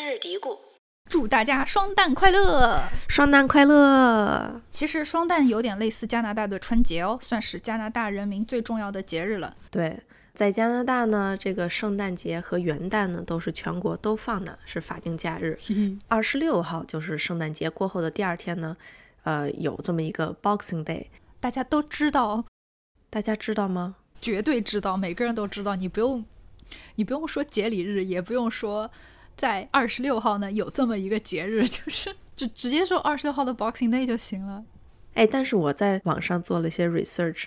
[0.00, 0.58] 春日嘀咕：
[1.10, 2.84] 祝大家双旦快乐！
[3.06, 4.62] 双旦快乐！
[4.70, 9.54] 其实双旦有点类似加拿大的春节哦，算是加拿大人民最重要的节日了。
[9.70, 10.00] 对，
[10.32, 15.58] 在加拿大呢，这个圣诞节和元旦呢都是全国都放的，是法定假日。
[16.08, 18.74] 二十六号就是圣诞节过后的第二天呢，
[19.24, 21.08] 呃，有这么一个 Boxing Day，
[21.40, 22.46] 大家都知道，
[23.10, 23.96] 大家知道吗？
[24.18, 25.76] 绝对知道，每个人都知道。
[25.76, 26.24] 你不用，
[26.94, 28.90] 你不用说节礼日，也不用说
[29.40, 34.62] 在二十六号呢有这么一个节日， 就是就直接说二十六号的 Boxing Day 就行了。
[35.14, 37.44] 哎，但是我在网上做了一些 research，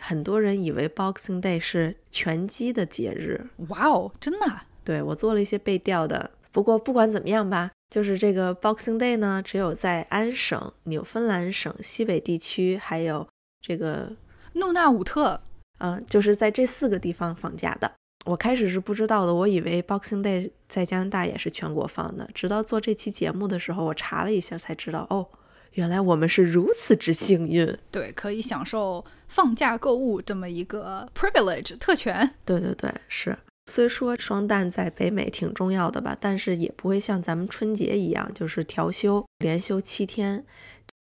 [0.00, 3.46] 很多人以为 Boxing Day 是拳击的节日。
[3.68, 4.66] 哇哦，真的啊？
[4.82, 6.32] 对我做了一些背调的。
[6.50, 13.28] 不过不管怎么样吧，就是这个 Boxing Day 呢，只有在安省、纽芬兰省西北地区，还有
[13.60, 14.16] 这个
[14.54, 15.40] 努纳武特，
[15.78, 17.92] 嗯，就是在这四个地方放假的。
[18.28, 22.28] 我开始是不知道的，我以为 Boxing Day 在加拿大也是全国放的。
[22.34, 25.26] 直到做这期节目的时候，我查了一下才知道，哦，
[25.72, 27.74] 原来我们是如此之幸运。
[27.90, 32.34] 对，可以享受放假购物这么一个 privilege 特权。
[32.44, 33.38] 对对对，是。
[33.72, 40.44] 虽说双旦在北美挺重要的吧，但是也不会像咱们春节一样，就是调休连休七天。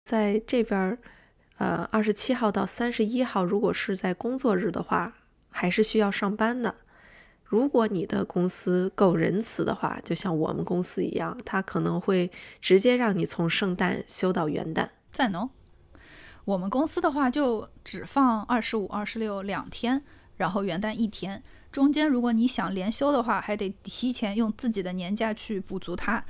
[0.06, 1.00] 在这边儿，
[1.58, 5.16] 呃，二十七号到三十一号，如果是在工作日的话，
[5.50, 6.76] 还是需要上班的。
[7.48, 14.90] 如果你的公司够仁慈的话，就像我们公司一样，他可能会直接让你从圣诞休到元旦。
[15.12, 15.50] 赞哦！
[16.44, 20.04] 我们公司的话就只放二十五、二十六两天，
[20.36, 21.42] 然后元旦一天。
[21.72, 26.24] 中间如果你想连休的话，还得提前用自己的年假去补足它。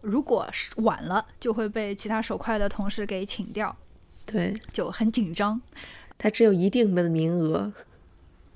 [0.00, 3.76] 如果是晚了，就会被其他手快的同事给请掉，
[4.26, 5.60] 对，就很紧张。
[6.18, 7.72] 它只有一定的名额。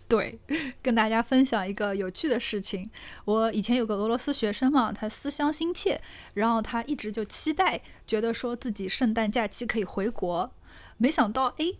[0.10, 0.38] 对，
[0.82, 2.90] 跟大家分享一个有趣的事情。
[3.26, 6.00] 我以前有个俄罗斯学生嘛，他思乡心切，
[6.32, 10.50] 然后他一直就期待，觉得说自己圣诞假期可以回国。
[10.96, 11.74] 没想到，哎，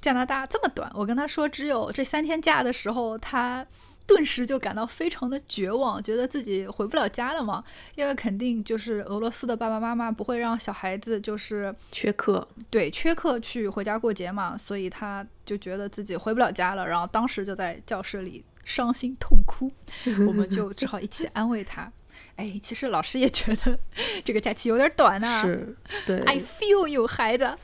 [0.00, 0.90] 加拿大这么短。
[0.94, 3.64] 我跟他说只有这三天假的时候，他
[4.08, 7.62] 顿时就感到非常的绝望，觉得自己回不了家了嘛。
[7.94, 19.70] 因为肯定就是俄罗斯的爸爸妈妈不会让小孩子就是缺课，对，缺课去回家过节嘛，所以他就觉得自己回不了家了，然后当时就在教室里伤心痛哭，
[20.26, 21.92] 我们就只好一起安慰他。
[22.36, 23.78] 哎，其实老师也觉得
[24.24, 25.76] 这个假期有点短呐、是，
[26.06, 26.18] 对。
[26.20, 27.56] I feel you，孩子。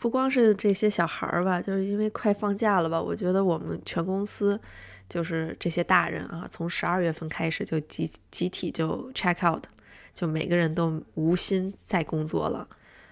[0.00, 4.60] 不光是这些小孩儿吧，就是因为快放假了吧，我觉得我们全公司
[5.08, 9.64] 就是这些大人啊，从十二月份开始就集集体就 check out，
[10.12, 12.68] 就每个人都无心再工作了。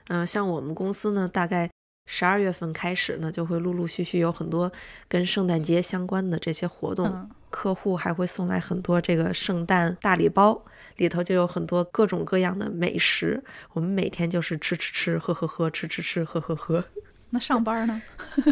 [0.08, 1.70] 嗯、像我们公司呢，大概
[2.06, 4.70] 十二月份开始呢，就会陆陆续续有很多
[5.08, 10.62] 跟圣诞节相关的这些活动，嗯客户还会送来很多这个圣诞大礼包，
[10.96, 13.42] 里头就有很多各种各样的美食。
[13.72, 16.84] 我们每天就是吃吃吃，喝喝喝，吃吃吃，喝喝喝。
[17.30, 18.02] 那上班呢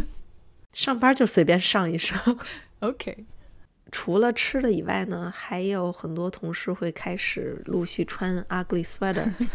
[0.73, 2.19] 上班就随便上一上。
[2.81, 3.27] ？OK，
[3.97, 9.55] 除了吃的以外呢，还有很多同事会开始陆续穿 ugly sweaters，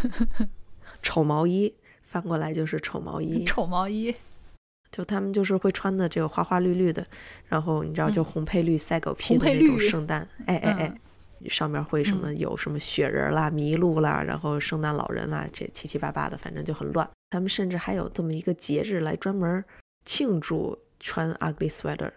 [1.04, 1.74] 丑毛衣，
[2.04, 4.16] 翻过来就是丑毛衣，丑毛衣。
[4.90, 7.06] 就他们就是会穿的这个花花绿绿的，
[7.50, 11.02] 然后你知道就红配绿赛狗屁的那种圣诞，哎哎哎。
[11.50, 17.10] 上面会什么有什么雪人啦、麋鹿啦，然后圣诞老人啦，这七七八八的，反正就很乱。
[17.30, 19.64] 他们甚至还有这么一个节日来专门
[20.06, 22.12] 庆祝穿 ugly sweater。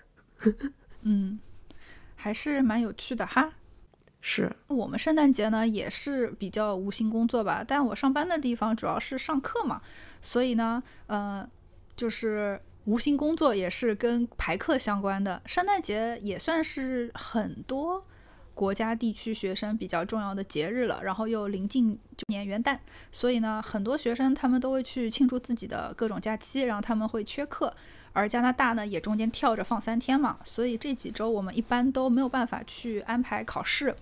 [1.03, 1.41] 嗯，
[2.23, 3.53] 还是蛮有趣的哈。
[4.21, 9.83] 是，我们圣诞节呢也是比较无心工作吧，但我上班的地方主要是上课嘛，
[10.21, 11.45] 所以呢，呃，
[11.97, 15.43] 就是无心工作也是跟排课相关的。
[15.47, 18.07] 圣诞节也算是很多
[18.55, 21.99] 国家地区学生比较重要的节日了，然后又临近
[22.29, 22.79] 年元旦，
[23.11, 27.75] 所以呢，很多学生他们都会去庆祝自己的各种假期，然后他们会缺课。
[28.13, 33.95] 而加拿大呢，也中间跳着放三天嘛，所以这几周我们一般都没有办法去安排考试。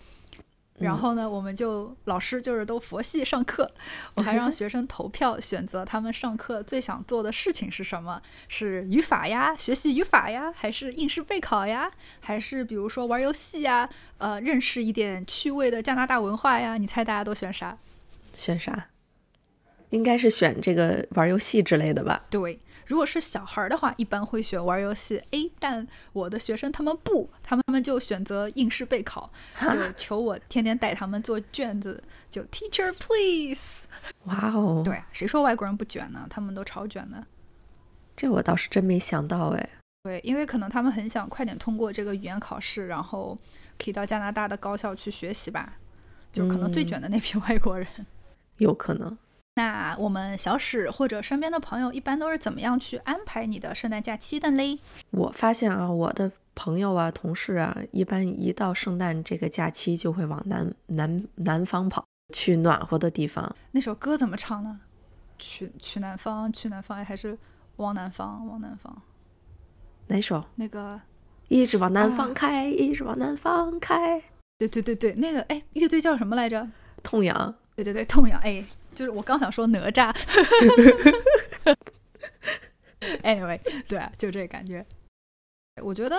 [0.81, 3.71] 然后呢，我们就老师就是都佛系上课，
[4.15, 8.21] 我还让学生投票选择他们上课最想做的事情是什么？
[8.49, 11.91] 是语法呀，学习语法呀，还是应试备考呀，
[12.21, 13.89] 还是比如说玩游戏呀，
[14.19, 16.77] 呃，认识一点趣味的加拿大文化呀？
[16.77, 17.77] 你猜大家都选啥？
[18.33, 18.87] 选啥？
[19.91, 22.25] 应该是选这个玩游戏之类的吧？
[22.31, 25.23] 对，如果是小孩儿的话，一般会选玩游戏。
[25.31, 29.31] 诶，但我的学生他们不，他们他们就选择应试备考，
[29.71, 33.87] 就求我天天带他们做卷子，就 Teacher please。
[34.25, 36.27] 哇哦，对，谁说外国人不卷呢？
[36.31, 37.25] 他们都超卷的。
[38.17, 39.71] 这我倒是真没想到哎。
[40.05, 43.37] 对，因为可能他们很想快点通过这个语言考试，然后
[43.79, 45.75] 可以到加拿大的高校去学习吧。
[46.33, 47.87] 就可能最嗯卷的那批 外国人。
[48.59, 49.19] 有可能。
[49.57, 54.79] 那我们小史或者身边的朋友一般都是怎么样去安排你的圣诞假期的嘞？
[55.11, 63.55] 我发现啊，我的朋友啊、同事啊，一般一到圣诞这个假期就会往南南南方跑，去暖和的地方。
[63.73, 64.81] 那首歌怎么唱呢？
[65.39, 67.37] 去去南方，去南方，哎还是
[67.77, 69.03] 往南方，往南方？
[70.07, 70.45] 哪首？
[70.57, 71.01] 那个，
[71.49, 74.23] 一直往南啊方开，一直往南方开。
[74.59, 76.69] 对对对对，那个，哎，乐队叫什么来着？
[77.03, 78.63] 痛痒，对对对，痛痒，哎，
[78.95, 80.13] 就是我刚想说哪吒。
[83.23, 84.85] anyway，对啊，就这感觉。
[85.83, 86.17] 我觉得，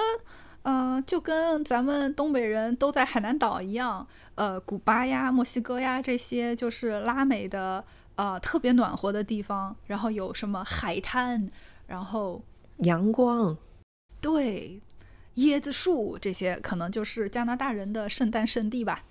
[0.63, 7.83] 嗯、就跟咱们东北人都在海南岛一样，呃，古巴呀、墨西哥呀这些就是拉美的
[8.15, 11.49] 呃特别暖和的地方，然后有什么海滩，
[11.87, 12.43] 然后
[12.77, 13.55] 阳光。
[14.19, 14.81] 对
[15.35, 19.03] 椰子树这些，可能就是加拿大人的圣诞圣地吧。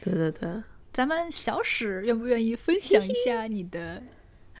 [0.00, 0.62] 对对对，
[0.94, 4.00] 咱们小史愿不愿意分享一下你的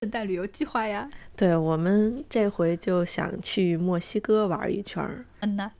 [0.00, 1.08] 圣诞旅游计划呀？
[1.36, 5.24] 对我们这回就想去墨西哥玩一圈儿。
[5.42, 5.70] 嗯呐，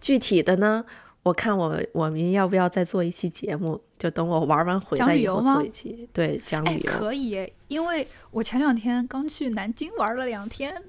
[0.00, 0.84] 具体的呢，
[1.24, 3.82] 我看我我们要不要再做一期节目？
[3.98, 6.08] 就等我玩完回讲来以后做一期。
[6.12, 6.92] 对，讲哎，旅游。
[6.92, 10.80] 可以，因为我前两天刚去南京玩了两天，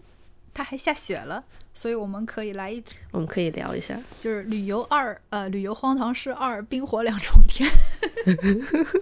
[0.53, 1.43] 它还下雪了，
[1.73, 3.99] 所以我们可以来一我们可以聊一下。
[4.21, 7.67] 就是旅游二，呃，旅游荒唐事二，冰火两重天。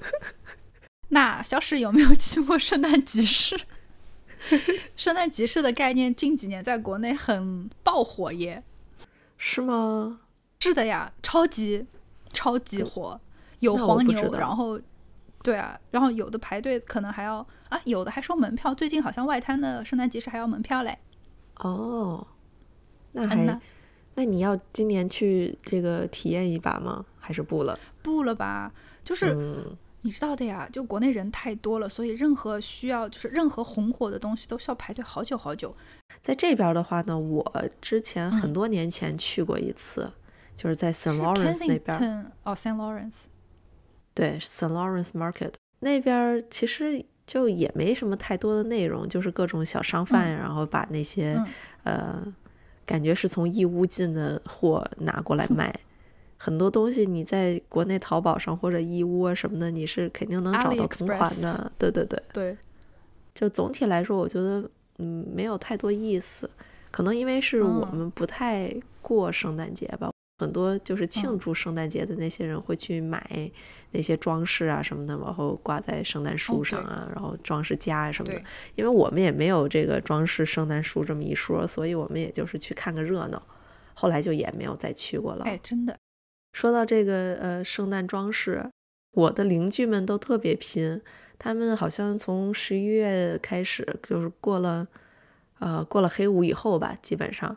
[1.09, 3.59] 那小史有没有去过圣诞集市？
[4.95, 8.63] 圣诞集市的概念近几年在国内很爆火耶。
[9.37, 10.19] 是吗？
[10.59, 11.85] 是的呀，超级
[12.31, 13.19] 超级火，
[13.59, 14.79] 有黄牛，然后
[15.41, 18.73] 对啊，然后有的排队可能还要啊，有的还收门票。
[18.73, 20.97] 最近好像外滩的圣诞集市还要门票嘞。
[21.57, 22.25] 哦，
[23.11, 23.59] 那还、
[24.15, 27.05] 那你要今年去这个体验一把吗？
[27.19, 27.77] 还是不了？
[28.01, 28.71] 不了吧？
[29.03, 35.75] 就是、嗯，你知道的呀，就国内人太多了，所以任何需要就是任何红火的东西都需要排队好久好久。
[36.21, 40.11] 在这边的话呢，我之前很嗯多年前去过一次，
[40.55, 41.13] 就是在 St.
[41.13, 42.31] 是 Lawrence 那边儿。
[42.43, 43.23] 哦，Saint Lawrence。
[44.13, 44.67] 对，St.
[44.71, 51.47] Lawrence Market 那边儿其实就也没什么太多的内容，就是各种小商贩，然后把那些、嗯
[51.83, 52.33] 呃，
[52.85, 55.73] 感觉是从义乌进的货拿过来卖。
[56.37, 61.71] 很多东西你在国内淘宝上或者义乌啊什么的，你是肯定能找到同款的。
[61.77, 62.57] 对对对，对，
[63.33, 66.49] 就总体来说，我觉得嗯没有太多意思。
[66.91, 68.71] 可能因为是我嗯们不太
[69.01, 70.11] 过圣诞节吧，
[70.43, 73.49] 很多就是庆嗯祝圣诞节的那些人会去买
[73.91, 78.41] 那些装饰啊什么的，然后挂在圣诞树哦上啊，然后装饰家啊什么的。
[78.75, 83.41] 因为我们也没有这个装饰圣诞树这么一说，所以我们也就是去看个热闹。
[83.93, 85.45] 后来就也没有再去过了。
[85.45, 85.97] 哎，真的，
[86.51, 88.69] 说到这个呃圣诞装饰，
[89.11, 90.99] 我的邻居们都特别拼，
[91.37, 94.87] 他们好像从十一月开始，就是过了
[95.59, 97.55] 呃过了黑五以后吧，基本上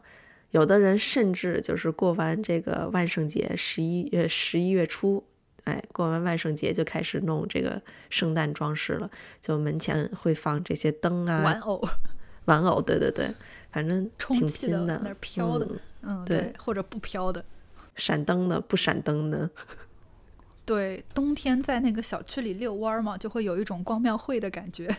[0.51, 5.25] 有的人甚至就是过完这个万圣节十一呃十一月初。
[5.65, 9.11] 哎，过完万圣节就开始弄这个圣诞装饰了，
[9.41, 11.83] 就门前会放这些灯啊、玩偶
[12.47, 13.29] 玩偶，对对对，
[13.73, 15.67] 反正挺拼的，那飘的
[16.03, 17.45] 嗯嗯，对或者不飘的。
[17.97, 19.51] 闪灯的，不闪灯的，
[20.65, 24.95] 对，冬天在那个小区里遛弯儿嘛，就会有一种逛庙会的感觉。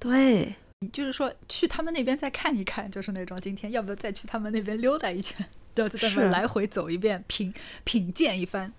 [0.00, 0.56] 对，
[0.92, 5.44] 就是说去他们那边再看一看，就是那种今天要不要再去他们那边溜达一圈，
[5.74, 8.72] 然后就在那边来回走一遍，品品鉴一番。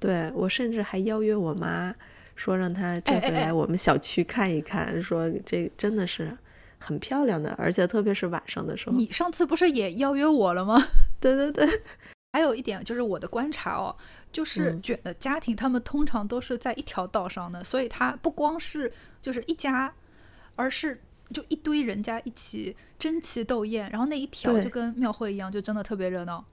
[0.00, 1.94] 对我甚至还邀约我妈，
[2.34, 6.34] 说让她这回来我们小区看一看，说这真的是
[6.78, 8.96] 很漂亮的，而且特别是晚上的时候。
[8.96, 10.82] 你上次不是也邀约我了吗？
[11.20, 11.68] 对对对，
[12.32, 13.94] 还有一点就是我的观察哦，
[14.32, 18.90] 就是嗯卷的家庭，他们通常都是在一条道上的，所以他不光是
[19.20, 19.92] 就是一家，
[20.56, 20.98] 而是
[21.32, 26.44] 就一堆人家一起争奇斗艳，然后那一条就跟庙会一样，就真的特别热闹。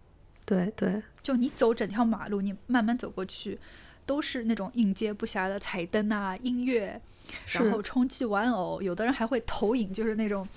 [0.45, 3.59] 对对就你走整条马路，你慢慢走过去，
[4.05, 6.99] 都是那种应接不暇的彩灯啊、音乐，
[7.47, 10.47] 然后充气玩偶，有的人还会投影，就是那种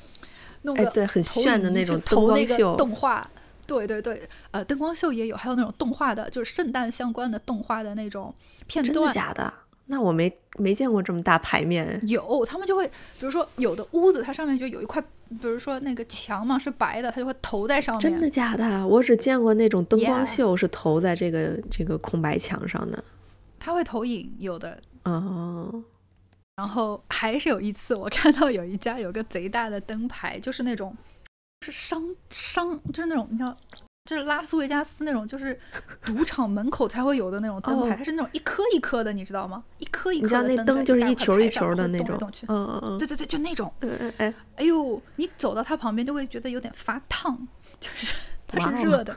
[0.62, 3.30] 弄个哎对很炫的那种灯投那个光秀动画。
[3.64, 8.34] 对对对，呃，灯光秀也有，还有那种动画的，就是圣诞相关的动画的那种
[8.66, 9.14] 片段真的段。
[9.14, 9.54] 假的？
[9.92, 12.00] 那我没没见过这么大牌面。
[12.08, 18.00] 有，他们就会，比如说有的屋子，它上面就有一块，比如说那个墙嘛是白的，它就会投在上面。
[18.00, 18.86] 真的假的？
[18.88, 23.04] 我只见过那种灯光秀是投在这个这个空白墙上的。
[23.60, 25.84] 它会投影，有的哦，
[26.56, 30.96] 然后还是有一次，我看到有一家有个贼大的灯牌，就是那种
[31.60, 33.54] 是商商，就是那种你知道
[34.04, 35.58] 这是拉斯维加斯那种，就是
[36.04, 39.62] 赌场门口才会有的那种灯牌，它是那种一颗一颗的，你知道吗？
[39.78, 40.44] 一颗一颗的灯。
[40.44, 42.18] 你知道那灯就是一球一球的那种，
[42.48, 43.72] 嗯嗯嗯，对对对，就那种。
[43.80, 47.46] 嗯哎，哎呦，你走到它旁边就会觉得有点发烫，
[47.78, 48.12] 就是
[48.48, 49.16] 它是热的。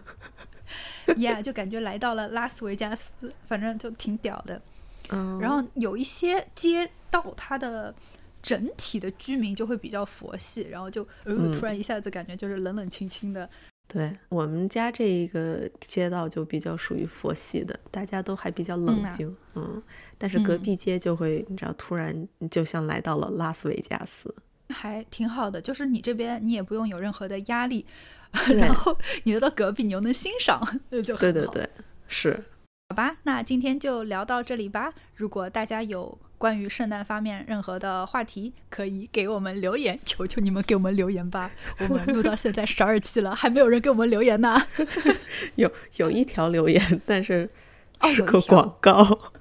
[1.08, 3.12] Yeah，就感觉来到了拉斯维加斯，
[3.44, 4.62] 反正就挺屌的。
[5.10, 5.40] 嗯。
[5.40, 7.94] 然后有一些街道，它的
[8.42, 13.50] 整体的居民就会比较佛系，然后就呃，突然一下子感觉就是冷冷清清的。
[13.88, 19.82] 对我们家这一个街道就比较属于佛系的，大家都还比较冷静，嗯。
[20.18, 24.34] 但是隔壁街就会，你知道，突然就像来到了拉斯维加斯，
[24.70, 25.60] 还挺好的。
[25.60, 27.86] 就是你这边你也不用有任何的压力，
[28.56, 31.70] 然后你来到隔壁你又能欣赏，就对对对，
[32.08, 32.44] 是。
[32.90, 34.94] 好吧，那今天就聊到这里吧。
[35.16, 41.52] 如果大家有关于圣诞方面任何的话题，可以给我们留言，求求你们给我们留言吧。
[41.80, 44.62] 我们录到现在十二期了，还没有人给我们留言呢。
[45.56, 47.50] 有有一条留言，但是
[48.04, 49.32] 是个广告。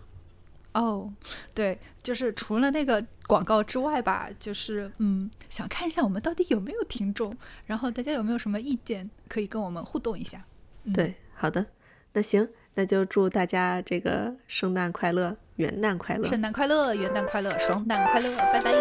[0.72, 1.12] 哦，
[1.52, 7.36] 对，就是除了那个广告之外吧，就是嗯，想看一下我们到底有没有听众，
[7.66, 10.44] 然后大家有没有什么意见，可以跟我们互动一下。
[10.92, 11.66] 对，好的，
[12.12, 12.48] 那行。
[12.74, 18.72] 那就祝大家这个圣诞快乐，元旦快乐，圣诞快乐，元旦快乐，双旦快乐，拜拜，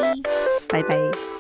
[0.68, 1.33] 拜拜。